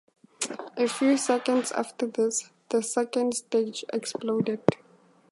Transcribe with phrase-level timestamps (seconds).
[0.77, 4.63] A few seconds after this, the second stage exploded.